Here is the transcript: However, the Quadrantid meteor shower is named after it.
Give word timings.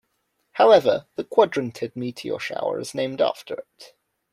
However, 0.53 1.05
the 1.13 1.23
Quadrantid 1.23 1.95
meteor 1.95 2.39
shower 2.39 2.79
is 2.79 2.95
named 2.95 3.21
after 3.21 3.53
it. 3.77 3.93